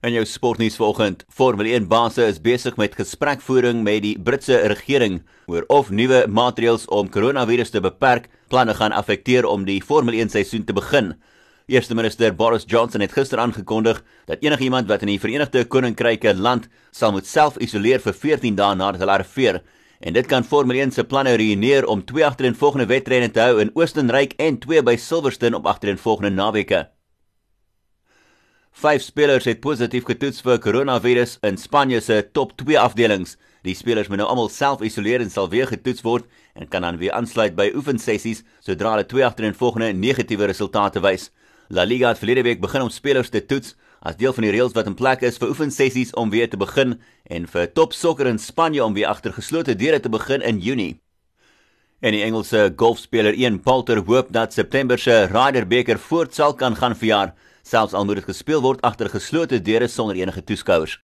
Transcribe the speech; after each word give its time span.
In 0.00 0.14
jou 0.16 0.22
sportnuus 0.24 0.78
vanoggend, 0.80 1.26
Formule 1.28 1.74
1 1.76 1.84
basse 1.84 2.24
is 2.24 2.38
besig 2.40 2.78
met 2.80 2.94
gesprekvoering 2.96 3.82
met 3.84 3.98
die 4.00 4.14
Britse 4.16 4.56
regering 4.72 5.18
oor 5.44 5.66
of 5.68 5.90
nuwe 5.92 6.22
maatreëls 6.24 6.86
om 6.88 7.10
koronavirus 7.12 7.74
te 7.74 7.82
beperk 7.84 8.30
planne 8.48 8.72
gaan 8.78 8.94
affekteer 8.96 9.44
om 9.44 9.66
die 9.68 9.82
Formule 9.84 10.22
1 10.22 10.30
seisoen 10.32 10.62
te 10.64 10.72
begin. 10.72 11.10
Eerste 11.68 11.92
minister 11.94 12.32
Boris 12.32 12.64
Johnson 12.64 13.04
het 13.04 13.12
gister 13.12 13.42
aangekondig 13.44 14.00
dat 14.30 14.40
enigiemand 14.40 14.88
wat 14.88 15.04
in 15.04 15.12
die 15.12 15.20
Verenigde 15.20 15.66
Koninkryk 15.68 16.24
land 16.32 16.70
sal 16.96 17.12
moet 17.12 17.28
self-isoleer 17.28 18.00
vir 18.00 18.16
14 18.16 18.56
dae 18.56 18.78
nadat 18.80 19.02
hulle 19.04 19.18
arriveer. 19.18 19.58
En 20.00 20.16
dit 20.16 20.26
kan 20.26 20.48
Formule 20.48 20.80
1 20.80 20.94
se 20.96 21.04
planne 21.04 21.36
ruïneer 21.36 21.84
om 21.84 22.00
twee 22.08 22.24
agtereenvolgende 22.24 22.88
wedrenne 22.88 23.28
te 23.28 23.44
hou 23.44 23.60
in 23.60 23.74
Oostenryk 23.76 24.32
en 24.40 24.56
twee 24.64 24.80
by 24.80 24.96
Silverstone 24.96 25.60
op 25.60 25.68
agtereenvolgende 25.68 26.32
naweke. 26.32 26.86
Vyf 28.80 29.02
spelers 29.04 29.44
het 29.44 29.58
positief 29.60 30.06
getoets 30.08 30.40
vir 30.40 30.56
koronavirus 30.64 31.34
in 31.44 31.58
Spanje 31.60 31.98
se 32.00 32.14
top 32.32 32.54
2 32.56 32.78
afdelings. 32.80 33.34
Die 33.60 33.74
spelers 33.76 34.08
moet 34.08 34.22
nou 34.22 34.28
almal 34.32 34.48
self-isoleer 34.48 35.20
en 35.20 35.28
sal 35.28 35.50
weer 35.52 35.68
getoets 35.68 36.00
word 36.00 36.24
en 36.56 36.64
kan 36.72 36.86
dan 36.86 36.96
weer 36.96 37.12
aansluit 37.12 37.52
by 37.58 37.66
oefensessies 37.76 38.40
sodra 38.64 38.94
hulle 38.94 39.04
twee 39.10 39.26
agtereenvolgende 39.26 39.90
negatiewe 39.92 40.48
resultate 40.48 41.04
wys. 41.04 41.28
La 41.68 41.84
Liga 41.84 42.14
het 42.14 42.22
verlede 42.22 42.46
week 42.48 42.64
begin 42.64 42.86
om 42.86 42.94
spelers 42.94 43.28
te 43.28 43.44
toets 43.44 43.76
as 44.00 44.16
deel 44.16 44.32
van 44.32 44.48
die 44.48 44.54
reëls 44.56 44.72
wat 44.72 44.88
in 44.88 44.96
plek 44.96 45.28
is 45.28 45.36
vir 45.36 45.52
oefensessies 45.52 46.16
om 46.16 46.32
weer 46.32 46.48
te 46.48 46.56
begin 46.64 46.96
en 47.28 47.52
vir 47.52 47.68
top 47.76 47.92
sokker 47.92 48.32
in 48.32 48.40
Spanje 48.40 48.80
om 48.80 48.96
weer 48.96 49.12
agter 49.12 49.36
geslote 49.36 49.76
deure 49.76 50.00
te 50.00 50.08
begin 50.08 50.40
in 50.40 50.64
Junie. 50.64 50.94
En 52.00 52.14
die 52.16 52.22
Engelse 52.24 52.70
golfspeler 52.80 53.36
Ian 53.36 53.58
Poulter 53.60 53.98
hoop 54.06 54.30
dat 54.32 54.54
September 54.56 54.98
se 54.98 55.26
Ryder 55.28 55.66
beker 55.68 55.98
voort 56.00 56.34
sal 56.34 56.54
kan 56.56 56.76
gaan 56.76 56.96
vir 56.96 57.08
jaar 57.08 57.34
selfs 57.62 57.92
al 57.92 58.06
moet 58.08 58.22
dit 58.22 58.24
gespeel 58.24 58.62
word 58.64 58.80
agter 58.80 59.10
geslote 59.12 59.60
deure 59.60 59.88
sonder 59.88 60.16
enige 60.16 60.40
toeskouers. 60.44 61.00